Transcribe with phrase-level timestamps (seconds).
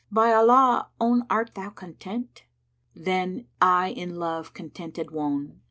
[0.11, 2.45] by Allah, own * Art thou content?
[2.95, 5.59] then I in love contented wone!